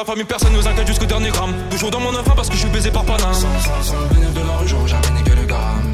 la 0.00 0.06
famille, 0.06 0.24
personne 0.24 0.54
nous 0.54 0.66
inquiète 0.66 0.86
jusqu'au 0.86 1.04
dernier 1.04 1.28
gramme. 1.28 1.52
Toujours 1.70 1.90
dans 1.90 2.00
mon 2.00 2.14
enfant 2.18 2.32
parce 2.34 2.48
que 2.48 2.54
je 2.54 2.60
suis 2.60 2.70
baisé 2.70 2.90
par 2.90 3.04
Panam. 3.04 3.34
Sans, 3.34 3.92
de 4.40 4.46
la 4.46 4.56
rue, 4.56 4.66
j'aurais 4.66 4.88
jamais 4.88 5.22
que 5.22 5.34
le 5.34 5.44
gramme. 5.44 5.92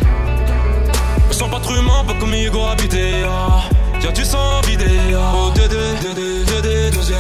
Me 1.29 1.33
sens 1.33 1.51
pas 1.51 1.59
trop 1.59 1.75
humain, 1.75 2.05
pas 2.07 2.15
comme 2.15 2.33
Hugo 2.33 2.67
habité. 2.67 3.25
Ah. 3.27 3.63
Y'a 4.01 4.13
du 4.13 4.25
sang 4.25 4.61
vidé. 4.65 4.85
Ah. 5.13 5.33
Oh, 5.35 5.51
Dédé, 5.51 5.77
Dédé, 6.03 6.45
Dédé, 6.45 6.91
deuxième 6.93 7.19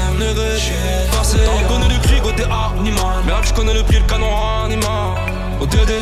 passé. 1.10 1.38
T'en 1.38 1.74
connais 1.74 1.92
le 1.92 2.00
cri, 2.00 2.20
côté 2.22 2.44
animal. 2.44 3.16
Mais 3.24 3.32
là, 3.32 3.40
connais 3.56 3.74
le 3.74 3.82
prix, 3.82 3.98
le 3.98 4.06
canon 4.06 4.30
animal. 4.64 5.08
Oh, 5.60 5.66
Dédé. 5.66 5.98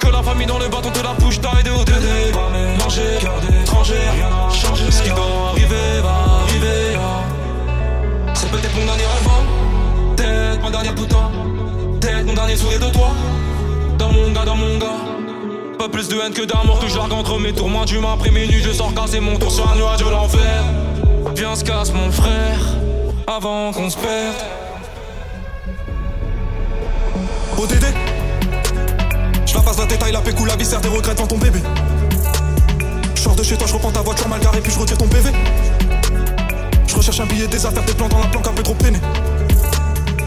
Que 0.00 0.08
la 0.08 0.22
famille 0.24 0.46
dans 0.46 0.58
le 0.58 0.66
bâton, 0.66 0.90
que 0.90 1.04
la 1.04 1.12
bouche 1.12 1.40
taille 1.40 1.62
de 1.62 1.70
oh, 1.70 2.82
Manger, 2.82 3.02
cœur 3.20 3.38
d'étranger, 3.40 3.94
rien 4.16 4.28
n'a 4.28 4.52
changé. 4.52 4.90
Ce 4.90 5.02
qui 5.02 5.10
doit 5.10 5.50
arriver 5.52 5.89
peut-être 8.50 8.76
mon 8.76 8.84
dernier 8.84 9.04
avant 9.04 10.16
Peut-être 10.16 10.62
ma 10.62 10.70
dernière 10.70 10.94
putain 10.94 11.30
Peut-être 12.00 12.26
mon 12.26 12.34
dernier 12.34 12.56
sourire 12.56 12.80
de 12.80 12.92
toi. 12.92 13.10
Dans 13.98 14.12
mon 14.12 14.30
gars, 14.32 14.44
dans 14.44 14.56
mon 14.56 14.78
gars. 14.78 14.86
Pas 15.78 15.88
plus 15.88 16.08
de 16.08 16.16
haine 16.16 16.32
que 16.32 16.44
d'amour 16.44 16.78
que 16.80 16.88
je 16.88 16.98
entre 16.98 17.38
mes 17.38 17.52
tourments. 17.52 17.84
Du 17.84 17.98
matin 17.98 18.14
après 18.14 18.30
minuit 18.30 18.62
je 18.62 18.72
sors 18.72 18.92
casser 18.94 19.20
mon 19.20 19.36
tour. 19.36 19.50
Sur 19.50 19.70
un 19.70 19.76
nuage 19.76 19.98
de 19.98 20.10
l'enfer. 20.10 20.64
Viens 21.34 21.54
se 21.54 21.64
casse 21.64 21.92
mon 21.92 22.10
frère. 22.10 22.60
Avant 23.26 23.72
qu'on 23.72 23.90
se 23.90 23.96
perde. 23.96 24.34
Oh, 27.58 27.62
ODD 27.62 27.84
Je 29.46 29.54
la 29.54 29.60
passe 29.60 29.78
la 29.78 29.86
tête, 29.86 30.12
la 30.12 30.20
pécou, 30.20 30.44
la 30.46 30.56
viscère, 30.56 30.80
des 30.80 30.88
regrets 30.88 31.14
devant 31.14 31.26
ton 31.26 31.38
bébé. 31.38 31.60
Je 33.14 33.20
sors 33.20 33.36
de 33.36 33.42
chez 33.42 33.56
toi, 33.56 33.66
je 33.66 33.74
reprends 33.74 33.92
ta 33.92 34.00
voiture 34.00 34.28
mal 34.28 34.40
garée, 34.40 34.60
puis 34.60 34.72
je 34.72 34.78
retire 34.78 34.96
ton 34.96 35.06
PV 35.06 35.30
je 36.90 36.96
recherche 36.96 37.20
un 37.20 37.26
billet 37.26 37.46
des 37.46 37.64
affaires, 37.64 37.84
des 37.84 37.94
plans 37.94 38.08
dans 38.08 38.18
la 38.18 38.26
planque 38.26 38.48
un 38.48 38.52
peu 38.52 38.64
trop 38.64 38.74
peiné. 38.74 38.98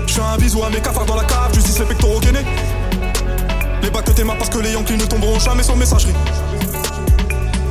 Je 0.07 0.13
fais 0.13 0.21
un 0.21 0.37
bisou 0.37 0.63
à 0.63 0.69
mes 0.69 0.79
cafards 0.79 1.05
dans 1.05 1.17
la 1.17 1.25
cave, 1.25 1.51
je 1.53 1.59
dis 1.59 1.77
les 1.77 1.85
pectoraux 1.85 2.21
gainés. 2.21 2.45
Les 3.81 3.89
bacs 3.89 4.05
que 4.05 4.11
t'aimas 4.11 4.35
parce 4.35 4.49
que 4.49 4.59
les 4.59 4.71
Yankees 4.71 4.95
ne 4.95 5.03
tomberont 5.03 5.39
jamais 5.39 5.61
sans 5.61 5.75
messagerie. 5.75 6.13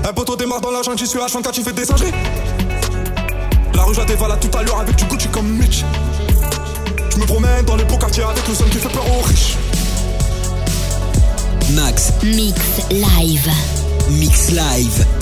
Un 0.06 0.12
poteau 0.12 0.36
démarre 0.36 0.60
dans 0.60 0.70
la 0.70 0.82
jungle, 0.82 0.98
j'y 0.98 1.06
suis 1.06 1.18
H24, 1.18 1.52
tu 1.52 1.62
fais 1.62 1.72
des 1.72 1.86
singeries. 1.86 2.12
La 3.72 3.84
rue, 3.84 3.94
je 3.94 4.00
la 4.00 4.04
dévale 4.04 4.32
à 4.32 4.36
tout 4.36 4.50
à 4.58 4.62
l'heure 4.62 4.80
avec 4.80 4.94
du 4.94 5.04
Gucci 5.06 5.28
comme 5.28 5.48
Mitch. 5.48 5.84
Je 7.10 7.16
me 7.16 7.24
promène 7.24 7.64
dans 7.64 7.76
les 7.76 7.84
beaux 7.84 7.96
quartiers 7.96 8.24
avec 8.24 8.46
le 8.46 8.54
son 8.54 8.64
qui 8.64 8.76
fait 8.76 8.90
peur 8.90 9.06
aux 9.08 9.22
riches. 9.22 9.56
Max. 11.70 12.12
Mix 12.22 12.60
live. 12.90 13.50
Mix 14.10 14.50
live. 14.50 15.21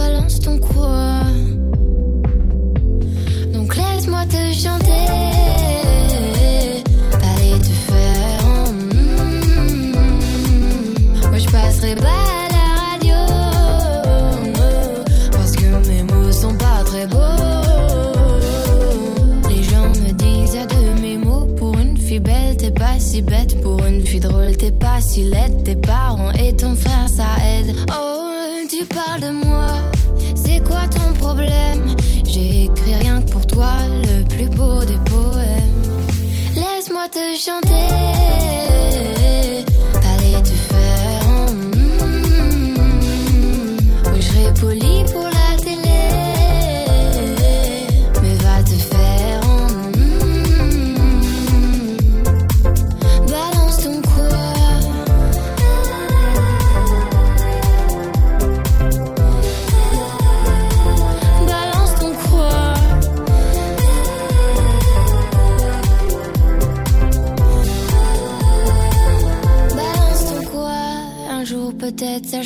balance 0.00 0.40
ton 0.40 0.58
quoi. 0.58 1.22
Donc 3.52 3.76
laisse-moi 3.76 4.24
te 4.34 4.42
chanter. 4.64 5.06
Aller 7.30 7.58
te 7.68 7.74
faire. 7.88 8.40
En... 8.52 8.72
Mmh. 8.72 9.92
Moi 11.30 11.38
je 11.38 11.48
passerai 11.56 11.94
pas 11.96 12.22
à 12.42 12.46
la 12.56 12.66
radio. 12.80 13.20
Parce 15.32 15.52
que 15.52 15.68
mes 15.88 16.02
mots 16.10 16.32
sont 16.32 16.54
pas 16.54 16.80
très 16.84 17.06
beaux. 17.06 17.42
Les 19.50 19.62
gens 19.70 19.90
me 20.02 20.10
disent 20.12 20.56
à 20.56 20.66
de 20.66 21.00
mes 21.02 21.18
mots. 21.18 21.46
Pour 21.58 21.78
une 21.78 21.96
fille 21.96 22.20
belle, 22.20 22.56
t'es 22.56 22.70
pas 22.70 22.98
si 22.98 23.22
bête. 23.22 23.60
Pour 23.60 23.84
une 23.84 24.00
fille 24.06 24.20
drôle, 24.20 24.56
t'es 24.56 24.72
pas 24.72 25.00
si 25.00 25.24
laide. 25.24 25.62
Tes 25.64 25.76
parents 25.76 26.32
et 26.32 26.54
ton 26.56 26.74
frère, 26.74 27.08
ça 27.08 27.28
aide. 27.54 27.74
Oh, 27.90 28.66
tu 28.70 28.84
parles 28.86 29.20
de 29.20 29.30
moi 29.44 29.66
problème. 31.34 31.96
J'ai 32.24 32.68
rien 32.98 33.22
que 33.22 33.30
pour 33.30 33.46
toi 33.46 33.72
le 33.88 34.24
plus 34.24 34.48
beau 34.48 34.80
des 34.84 34.98
poèmes. 35.10 35.82
Laisse-moi 36.56 37.08
te 37.08 37.24
chanter. 37.38 38.39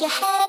your 0.00 0.08
head. 0.08 0.39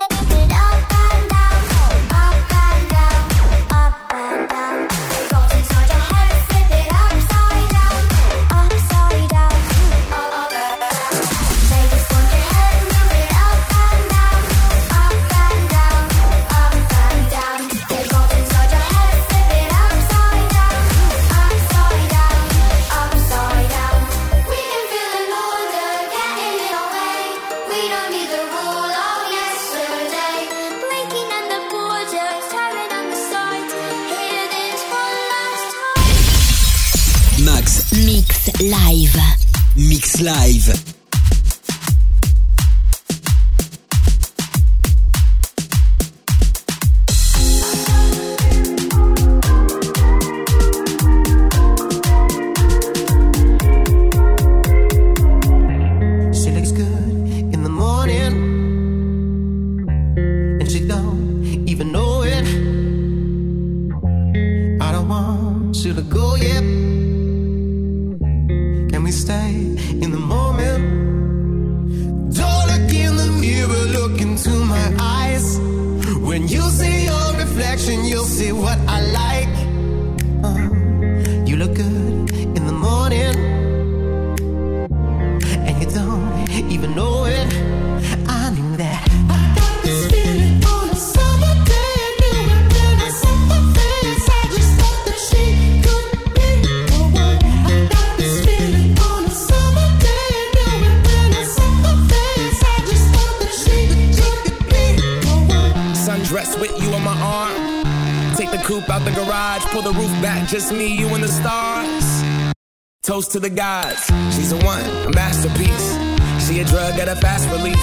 the 113.42 113.50
gods. 113.50 114.06
She's 114.36 114.52
a 114.52 114.58
one, 114.58 114.86
a 115.08 115.12
masterpiece. 115.12 116.48
She 116.48 116.60
a 116.60 116.66
drug 116.66 117.00
at 117.00 117.08
a 117.08 117.16
fast 117.16 117.50
release. 117.50 117.76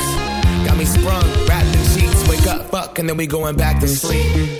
Got 0.64 0.78
me 0.78 0.84
sprung, 0.84 1.24
wrapped 1.46 1.76
in 1.76 1.84
sheets. 1.84 2.28
Wake 2.28 2.46
up, 2.46 2.70
fuck, 2.70 2.98
and 2.98 3.08
then 3.08 3.16
we 3.16 3.26
going 3.26 3.56
back 3.56 3.80
to 3.80 3.88
sleep. 3.88 4.57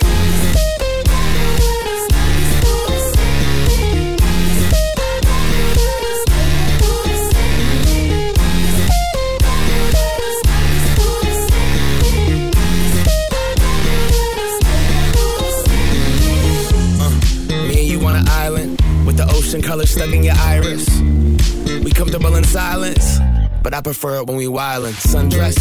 prefer 23.89 24.17
it 24.17 24.27
when 24.27 24.37
we 24.37 24.45
wildin'. 24.45 24.93
Sundress, 24.93 25.57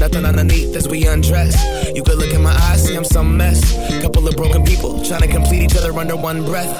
nothing 0.00 0.24
underneath 0.24 0.74
as 0.74 0.88
we 0.88 1.06
undress. 1.06 1.54
You 1.94 2.02
could 2.02 2.18
look 2.18 2.34
in 2.34 2.42
my 2.42 2.50
eyes, 2.50 2.82
see 2.84 2.96
I'm 2.96 3.04
some 3.04 3.36
mess. 3.36 3.60
Couple 4.02 4.26
of 4.26 4.34
broken 4.34 4.64
people 4.64 5.04
trying 5.04 5.20
to 5.20 5.28
complete 5.28 5.62
each 5.62 5.76
other 5.76 5.92
under 5.92 6.16
one 6.16 6.44
breath. 6.44 6.72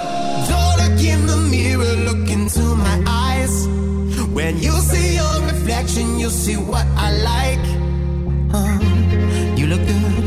Don't 0.51 0.76
look 0.82 1.01
in 1.01 1.24
the 1.26 1.36
mirror, 1.53 1.94
look 2.09 2.28
into 2.28 2.62
my 2.74 2.96
eyes. 3.07 3.68
When 4.34 4.59
you 4.59 4.72
see 4.90 5.14
your 5.14 5.34
reflection, 5.46 6.18
you'll 6.18 6.30
see 6.30 6.57
what 6.57 6.86
I 6.96 7.09
like. 7.32 7.66
Uh, 8.53 9.55
you 9.57 9.68
look 9.68 9.86
good 9.86 10.17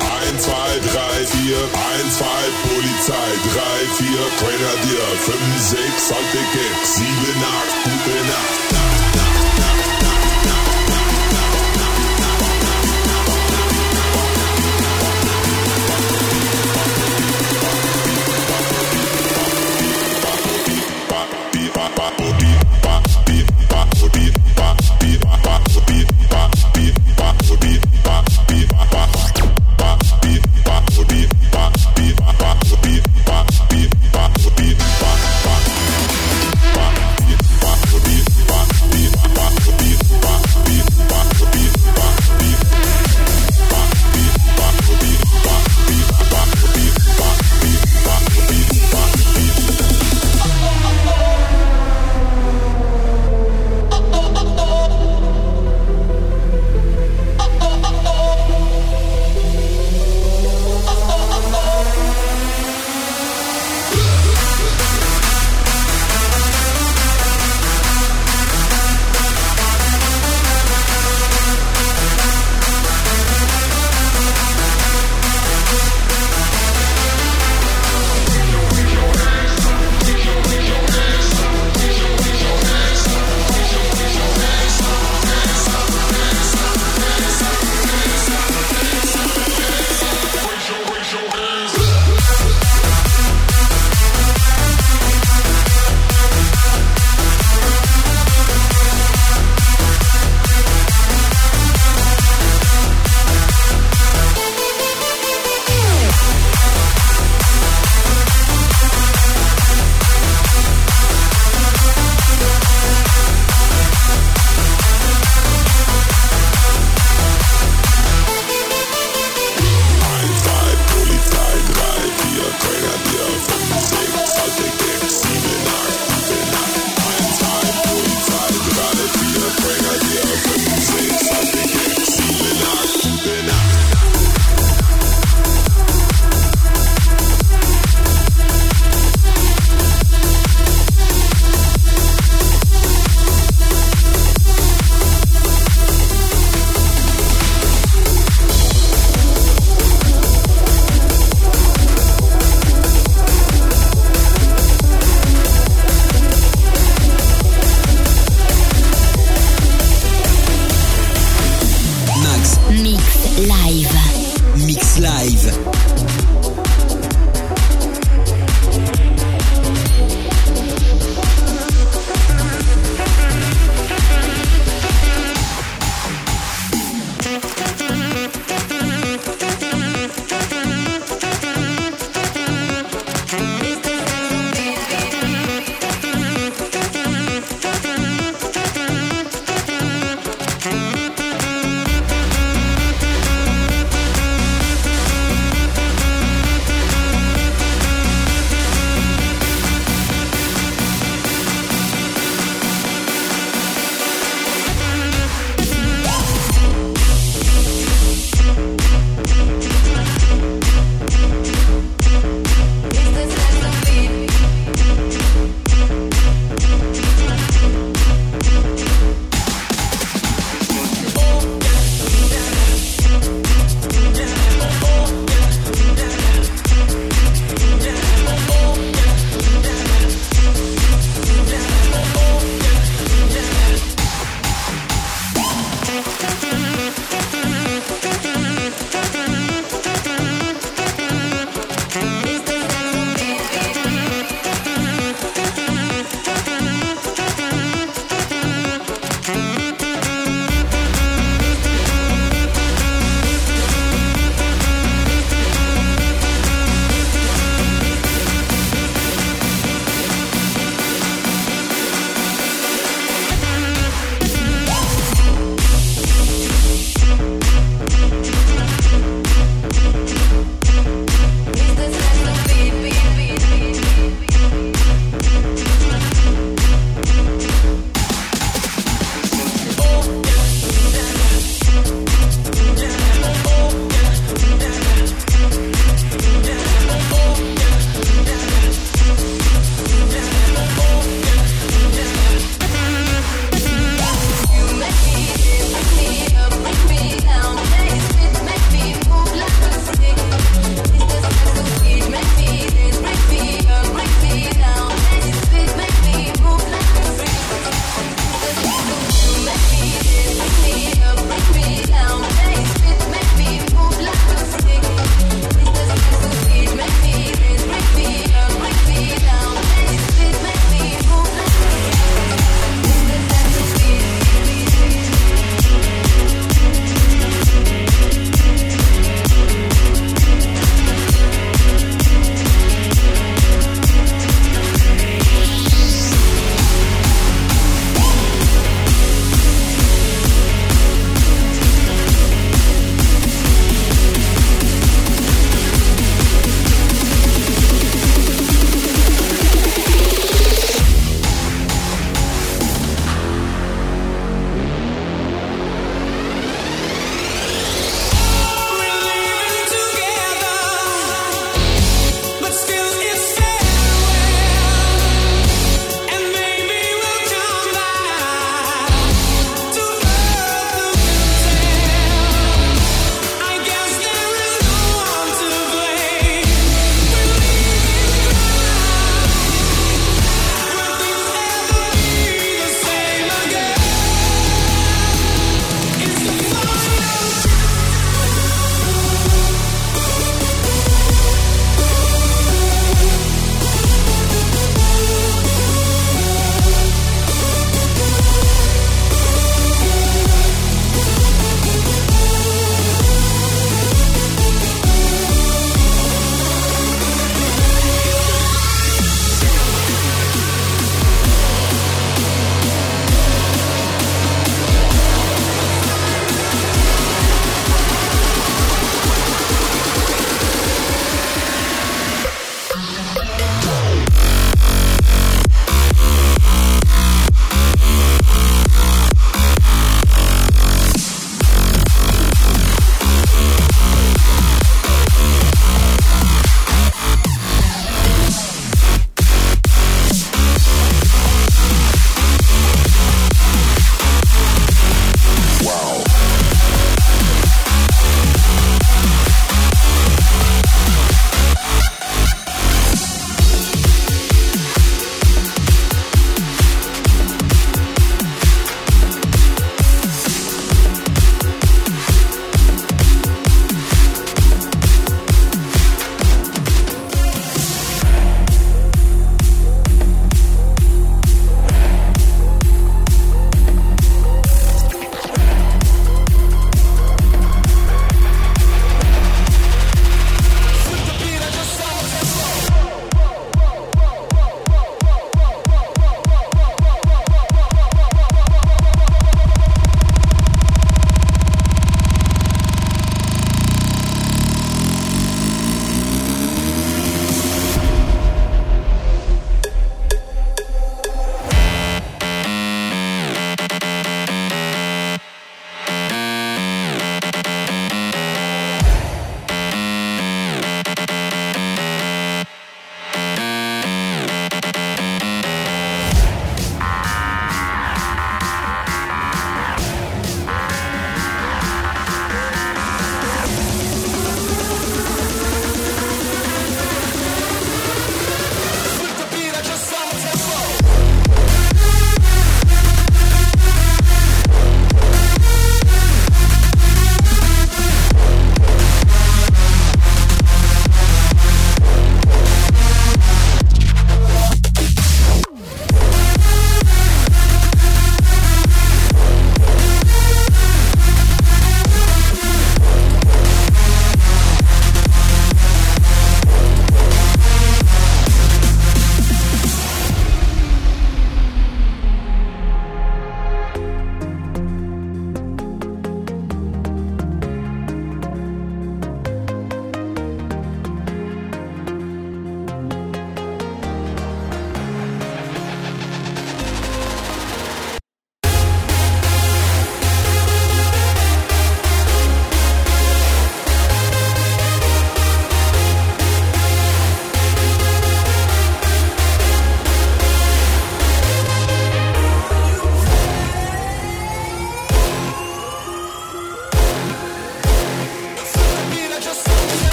1, 0.00 0.38
2, 0.38 0.80
3, 0.80 1.26
4, 1.26 1.56
1, 1.56 2.18
2, 2.18 2.26
Polizei, 2.62 3.32
3, 3.52 3.86
4, 3.96 4.30
Grenadier, 4.38 5.08
5, 5.18 5.58
6, 5.58 6.12
alte 6.12 6.42
Gag, 6.52 6.86
7, 6.86 7.06
8, 7.06 7.84
gute 7.84 8.16
Nacht. 8.26 8.75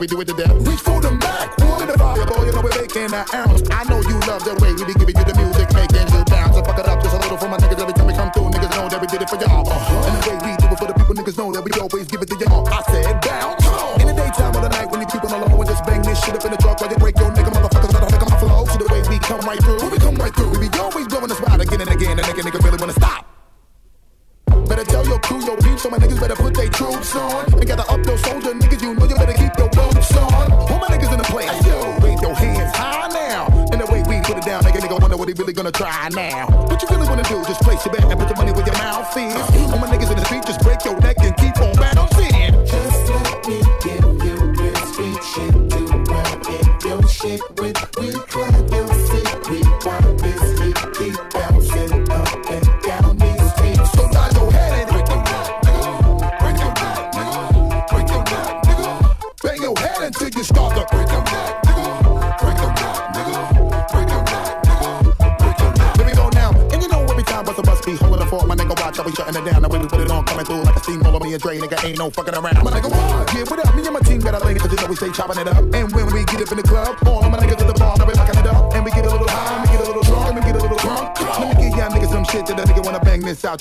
we 0.00 0.06
do 0.06 0.20
it 0.20 0.24
to 0.24 0.32
death. 0.32 0.50
Reach 0.66 0.80
for 0.80 0.98
the 1.00 1.10
Mac, 1.10 1.58
one 1.58 1.82
in 1.82 1.88
the 1.88 1.98
fire, 1.98 2.24
boy, 2.24 2.46
you 2.46 2.52
know 2.52 2.62
we're 2.62 2.80
making 2.80 3.12
our 3.12 3.26
ounce. 3.34 3.69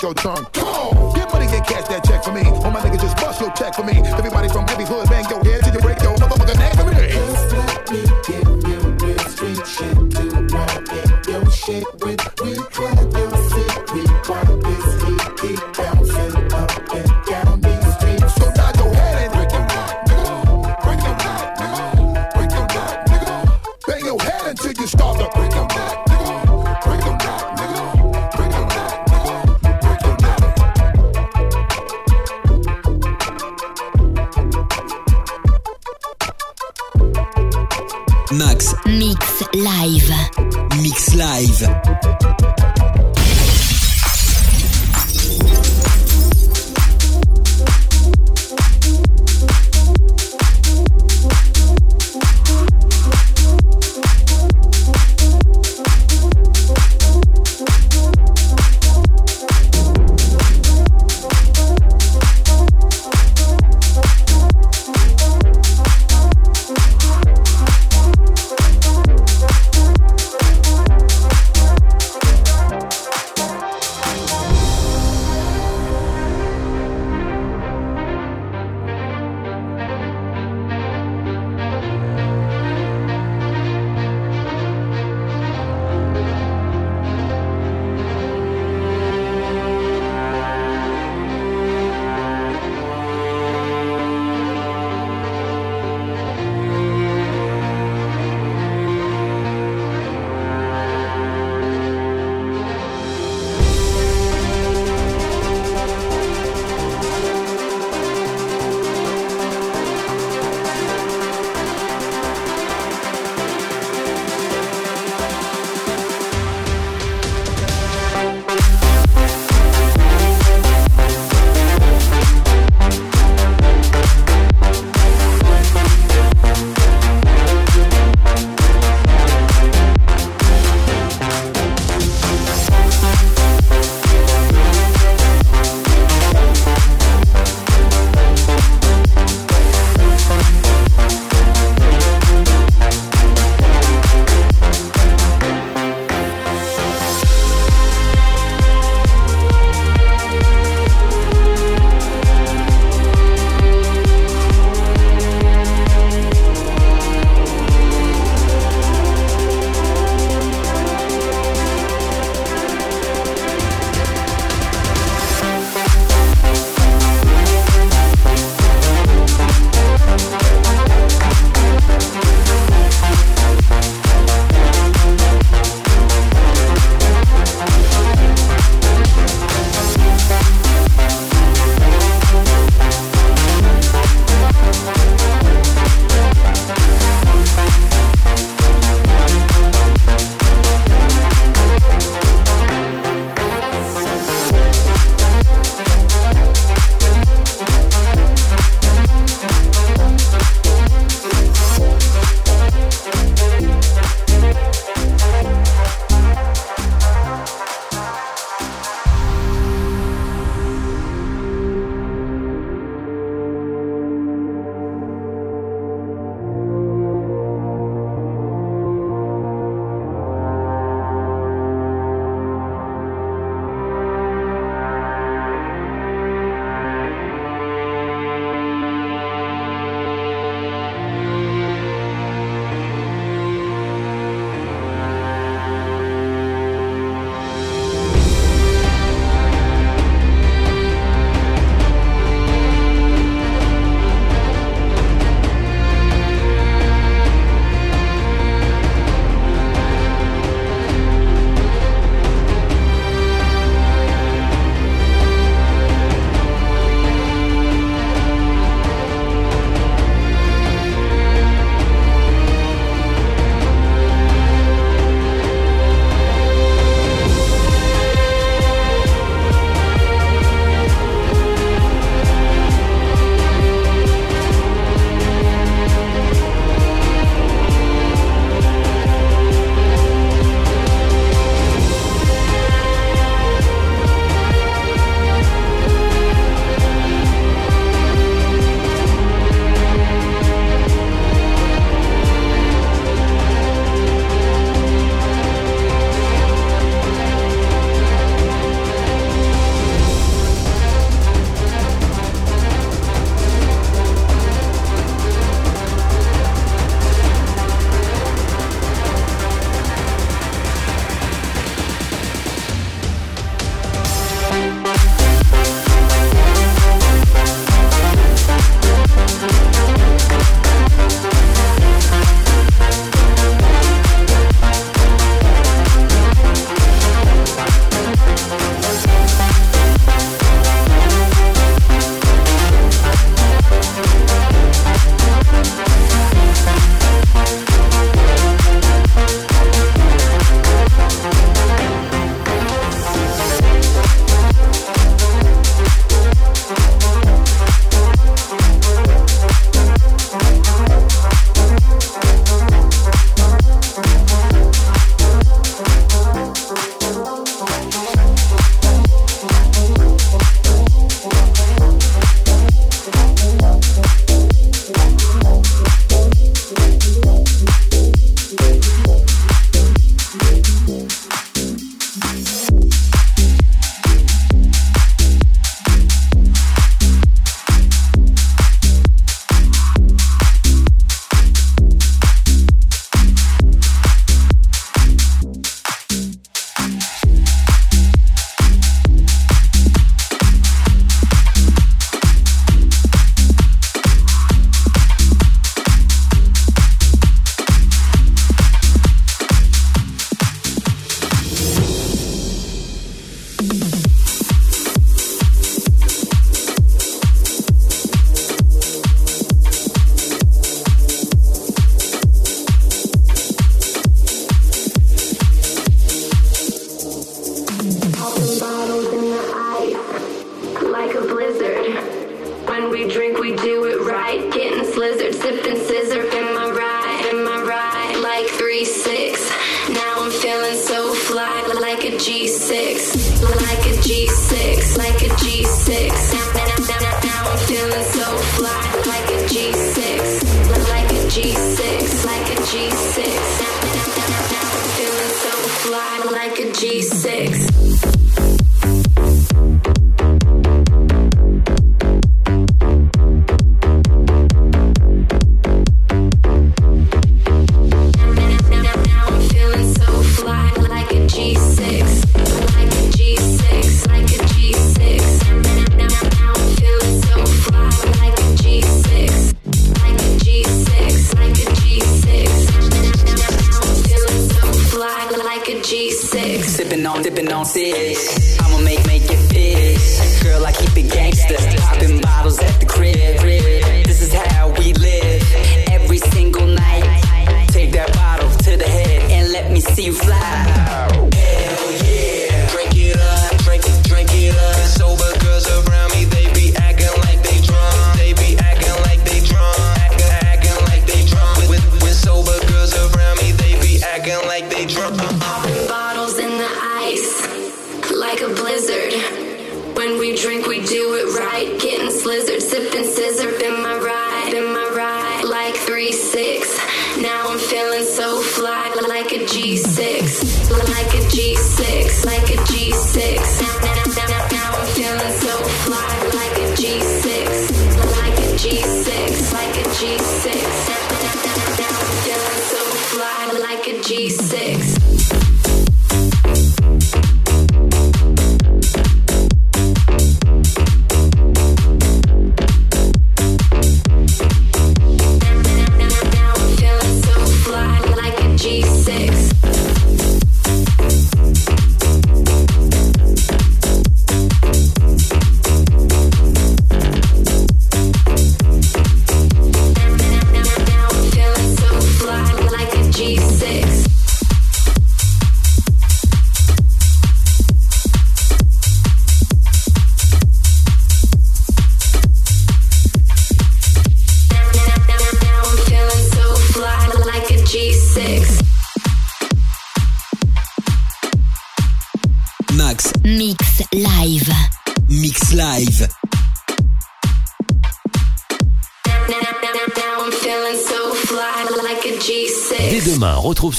like 0.01 0.03
your 0.03 0.13
trunk. 0.13 0.58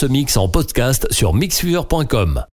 Ce 0.01 0.07
mix 0.07 0.39
en 0.39 0.49
podcast 0.49 1.07
sur 1.13 1.35
mixfur.com. 1.35 2.45